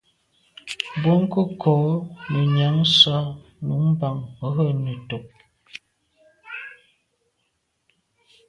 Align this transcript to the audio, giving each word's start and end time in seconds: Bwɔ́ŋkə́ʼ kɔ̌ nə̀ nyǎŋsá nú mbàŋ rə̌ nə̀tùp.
Bwɔ́ŋkə́ʼ 1.01 1.49
kɔ̌ 1.61 1.77
nə̀ 2.31 2.45
nyǎŋsá 2.55 3.15
nú 3.65 3.73
mbàŋ 3.89 4.15
rə̌ 4.55 4.69
nə̀tùp. 4.83 5.27